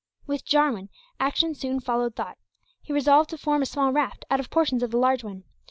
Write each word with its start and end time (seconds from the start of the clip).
With 0.25 0.43
Jarwin, 0.45 0.89
action 1.19 1.53
soon 1.53 1.79
followed 1.79 2.15
thought. 2.15 2.39
He 2.81 2.91
resolved 2.91 3.29
to 3.29 3.37
form 3.37 3.61
a 3.61 3.67
small 3.67 3.91
raft 3.91 4.25
out 4.31 4.39
of 4.39 4.49
portions 4.49 4.81
of 4.81 4.89
the 4.89 4.97
large 4.97 5.23
one. 5.23 5.43